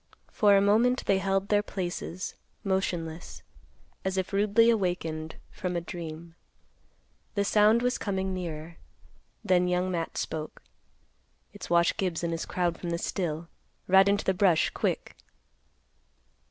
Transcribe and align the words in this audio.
For 0.31 0.57
a 0.57 0.61
moment 0.61 1.05
they 1.05 1.19
held 1.19 1.49
their 1.49 1.61
places, 1.61 2.33
motionless, 2.63 3.43
as 4.03 4.17
if 4.17 4.33
rudely 4.33 4.71
awakened 4.71 5.35
from 5.51 5.75
a 5.75 5.79
dream. 5.81 6.33
The 7.35 7.45
sound 7.45 7.83
was 7.83 7.99
coming 7.99 8.33
nearer. 8.33 8.77
Then 9.43 9.67
Young 9.67 9.91
Matt 9.91 10.17
spoke, 10.17 10.63
"It's 11.53 11.69
Wash 11.69 11.95
Gibbs 11.97 12.23
and 12.23 12.31
his 12.33 12.47
crowd 12.47 12.79
from 12.79 12.89
the 12.89 12.97
still. 12.97 13.47
Ride 13.87 14.09
into 14.09 14.25
the 14.25 14.33
brush 14.33 14.71
quick." 14.71 15.15